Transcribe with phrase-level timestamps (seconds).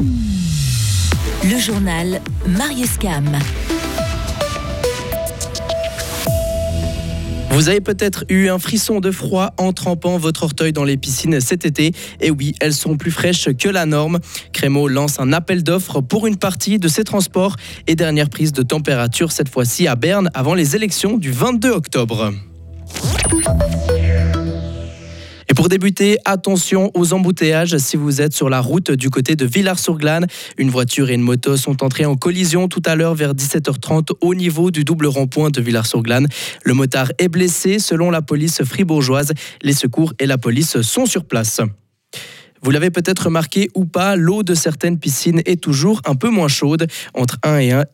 [0.00, 3.36] Le journal Marius Cam.
[7.50, 11.40] Vous avez peut-être eu un frisson de froid en trempant votre orteil dans les piscines
[11.40, 11.92] cet été.
[12.20, 14.20] Et oui, elles sont plus fraîches que la norme.
[14.52, 17.56] Crémo lance un appel d'offres pour une partie de ses transports
[17.88, 22.32] et dernière prise de température cette fois-ci à Berne avant les élections du 22 octobre.
[25.58, 30.28] Pour débuter, attention aux embouteillages si vous êtes sur la route du côté de Villars-sur-Glane.
[30.56, 34.36] Une voiture et une moto sont entrées en collision tout à l'heure vers 17h30 au
[34.36, 36.28] niveau du double rond-point de Villars-sur-Glane.
[36.62, 39.32] Le motard est blessé selon la police fribourgeoise.
[39.62, 41.60] Les secours et la police sont sur place.
[42.62, 46.48] Vous l'avez peut-être remarqué ou pas, l'eau de certaines piscines est toujours un peu moins
[46.48, 47.84] chaude, entre 1 et 1,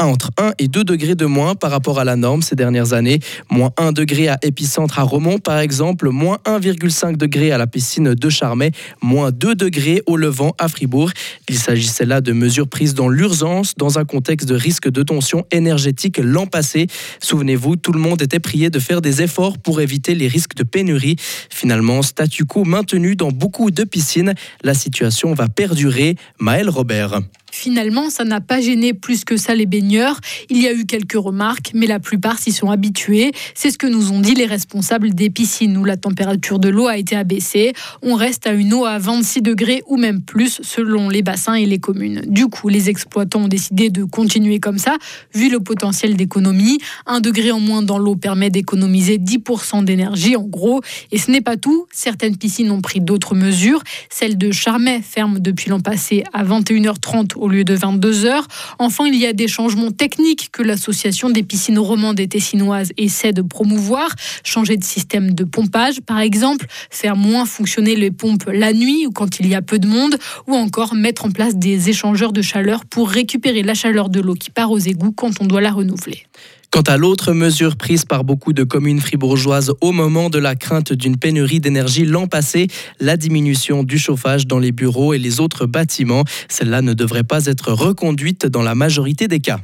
[0.00, 3.20] entre 1 et 2 degrés de moins par rapport à la norme ces dernières années.
[3.50, 8.14] Moins 1 degré à Épicentre à Romont par exemple, moins 1,5 degré à la piscine
[8.14, 11.10] de Charmey, moins 2 degrés au Levant à Fribourg.
[11.48, 15.44] Il s'agissait là de mesures prises dans l'urgence dans un contexte de risque de tension
[15.50, 16.86] énergétique l'an passé.
[17.20, 20.62] Souvenez-vous, tout le monde était prié de faire des efforts pour éviter les risques de
[20.62, 21.16] pénurie.
[21.50, 24.34] Finalement, statu quo maintenu dans beaucoup de piscine.
[24.62, 26.16] La situation va perdurer.
[26.38, 27.20] Maël Robert.
[27.50, 30.20] Finalement, ça n'a pas gêné plus que ça les baigneurs.
[30.50, 33.32] Il y a eu quelques remarques, mais la plupart s'y sont habitués.
[33.54, 36.86] C'est ce que nous ont dit les responsables des piscines où la température de l'eau
[36.86, 37.72] a été abaissée.
[38.02, 41.66] On reste à une eau à 26 degrés ou même plus selon les bassins et
[41.66, 42.22] les communes.
[42.26, 44.96] Du coup, les exploitants ont décidé de continuer comme ça,
[45.34, 46.78] vu le potentiel d'économie.
[47.06, 50.82] Un degré en moins dans l'eau permet d'économiser 10% d'énergie en gros.
[51.12, 51.86] Et ce n'est pas tout.
[51.92, 53.82] Certaines piscines ont pris d'autres mesures.
[54.10, 58.46] Celle de Charmey ferme depuis l'an passé à 21h30 au lieu de 22 heures.
[58.78, 63.32] Enfin, il y a des changements techniques que l'association des piscines romandes et tessinoises essaie
[63.32, 64.10] de promouvoir.
[64.44, 69.10] Changer de système de pompage, par exemple, faire moins fonctionner les pompes la nuit ou
[69.10, 70.16] quand il y a peu de monde,
[70.46, 74.34] ou encore mettre en place des échangeurs de chaleur pour récupérer la chaleur de l'eau
[74.34, 76.24] qui part aux égouts quand on doit la renouveler.
[76.70, 80.92] Quant à l'autre mesure prise par beaucoup de communes fribourgeoises au moment de la crainte
[80.92, 82.66] d'une pénurie d'énergie l'an passé,
[83.00, 87.46] la diminution du chauffage dans les bureaux et les autres bâtiments, celle-là ne devrait pas
[87.46, 89.60] être reconduite dans la majorité des cas.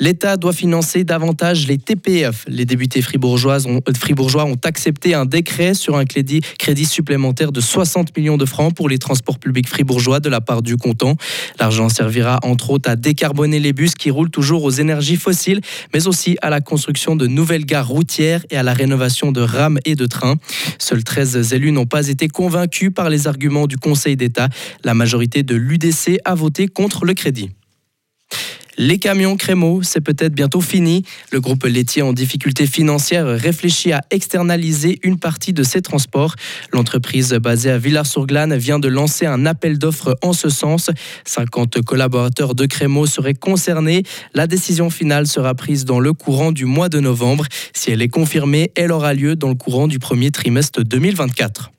[0.00, 2.44] L'État doit financer davantage les TPF.
[2.46, 7.50] Les députés fribourgeois ont, euh, fribourgeois ont accepté un décret sur un crédit, crédit, supplémentaire
[7.50, 11.16] de 60 millions de francs pour les transports publics fribourgeois de la part du canton.
[11.58, 15.60] L'argent servira entre autres à décarboner les bus qui roulent toujours aux énergies fossiles,
[15.92, 19.80] mais aussi à la construction de nouvelles gares routières et à la rénovation de rames
[19.84, 20.36] et de trains.
[20.78, 24.48] Seuls 13 élus n'ont pas été convaincus par les arguments du Conseil d'État.
[24.84, 27.50] La majorité de l'UDC a voté contre le crédit.
[28.80, 31.02] Les camions Crémeau, c'est peut-être bientôt fini.
[31.32, 36.36] Le groupe laitier en difficulté financière réfléchit à externaliser une partie de ses transports.
[36.72, 40.90] L'entreprise basée à Villars-sur-Glane vient de lancer un appel d'offres en ce sens.
[41.24, 44.04] 50 collaborateurs de Crémeau seraient concernés.
[44.32, 47.46] La décision finale sera prise dans le courant du mois de novembre.
[47.74, 51.72] Si elle est confirmée, elle aura lieu dans le courant du premier trimestre 2024.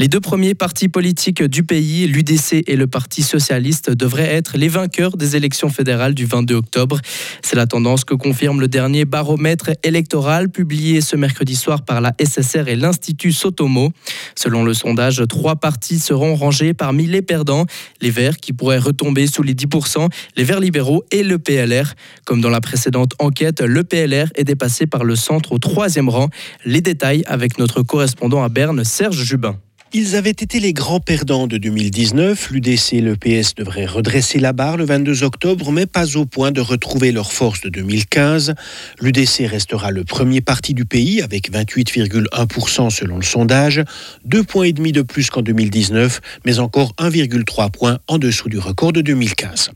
[0.00, 4.68] Les deux premiers partis politiques du pays, l'UDC et le Parti socialiste, devraient être les
[4.68, 7.00] vainqueurs des élections fédérales du 22 octobre.
[7.42, 12.14] C'est la tendance que confirme le dernier baromètre électoral publié ce mercredi soir par la
[12.24, 13.90] SSR et l'Institut Sotomo.
[14.36, 17.66] Selon le sondage, trois partis seront rangés parmi les perdants.
[18.00, 21.94] Les Verts qui pourraient retomber sous les 10%, les Verts libéraux et le PLR.
[22.24, 26.28] Comme dans la précédente enquête, le PLR est dépassé par le centre au troisième rang.
[26.64, 29.58] Les détails avec notre correspondant à Berne, Serge Jubin.
[29.94, 32.50] Ils avaient été les grands perdants de 2019.
[32.50, 36.52] L'UDC et le PS devraient redresser la barre le 22 octobre, mais pas au point
[36.52, 38.54] de retrouver leur force de 2015.
[39.00, 43.82] L'UDC restera le premier parti du pays avec 28,1% selon le sondage,
[44.26, 48.58] deux points et demi de plus qu'en 2019, mais encore 1,3 points en dessous du
[48.58, 49.70] record de 2015.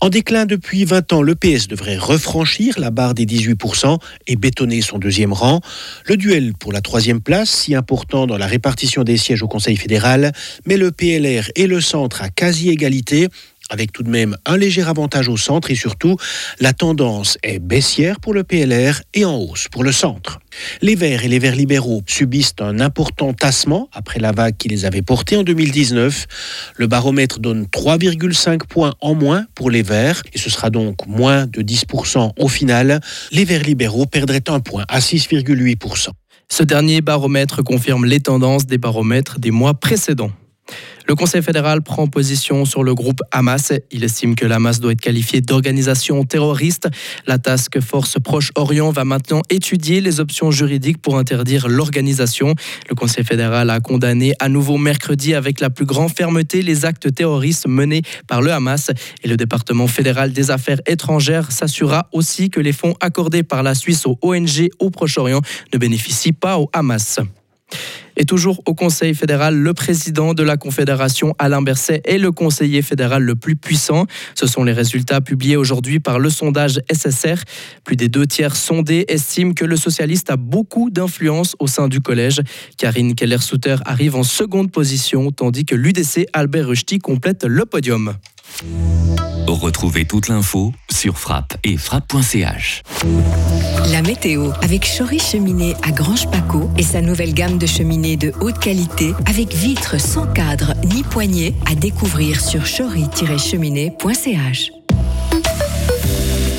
[0.00, 4.80] En déclin depuis 20 ans, le PS devrait refranchir la barre des 18% et bétonner
[4.80, 5.60] son deuxième rang.
[6.04, 9.78] Le duel pour la troisième place, si important dans la répartition des sièges au Conseil
[9.78, 10.32] fédéral,
[10.66, 13.28] mais le PLR et le centre à quasi-égalité
[13.70, 16.18] avec tout de même un léger avantage au centre et surtout,
[16.60, 20.40] la tendance est baissière pour le PLR et en hausse pour le centre.
[20.82, 24.84] Les Verts et les Verts libéraux subissent un important tassement après la vague qui les
[24.84, 26.26] avait portés en 2019.
[26.76, 31.46] Le baromètre donne 3,5 points en moins pour les Verts et ce sera donc moins
[31.46, 33.00] de 10% au final.
[33.32, 36.10] Les Verts libéraux perdraient un point à 6,8%.
[36.48, 40.32] Ce dernier baromètre confirme les tendances des baromètres des mois précédents.
[41.08, 43.72] Le Conseil fédéral prend position sur le groupe Hamas.
[43.92, 46.88] Il estime que l'Hamas doit être qualifié d'organisation terroriste.
[47.28, 52.56] La Task Force Proche-Orient va maintenant étudier les options juridiques pour interdire l'organisation.
[52.88, 57.14] Le Conseil fédéral a condamné à nouveau mercredi avec la plus grande fermeté les actes
[57.14, 58.90] terroristes menés par le Hamas.
[59.22, 63.76] Et le département fédéral des affaires étrangères s'assurera aussi que les fonds accordés par la
[63.76, 65.40] Suisse aux ONG au Proche-Orient
[65.72, 67.20] ne bénéficient pas au Hamas.
[68.16, 72.82] Et toujours au Conseil fédéral, le président de la Confédération, Alain Berset, est le conseiller
[72.82, 74.06] fédéral le plus puissant.
[74.34, 77.42] Ce sont les résultats publiés aujourd'hui par le sondage SSR.
[77.84, 82.00] Plus des deux tiers sondés estiment que le socialiste a beaucoup d'influence au sein du
[82.00, 82.40] collège.
[82.78, 88.16] Karine Keller-Souter arrive en seconde position, tandis que l'UDC Albert Rushdie complète le podium.
[89.46, 92.82] Retrouvez toute l'info sur frappe et frappe.ch.
[93.92, 98.32] La météo avec Chory Cheminée à Grange Paco et sa nouvelle gamme de cheminées de
[98.40, 104.72] haute qualité avec vitres sans cadre ni poignée à découvrir sur chory-cheminée.ch.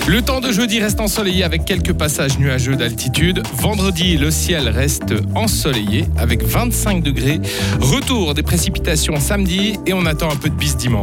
[0.08, 3.44] Le temps de jeudi reste ensoleillé avec quelques passages nuageux d'altitude.
[3.56, 7.42] Vendredi, le ciel reste ensoleillé avec 25 degrés.
[7.82, 10.96] Retour des précipitations samedi et on attend un peu de bise dimanche.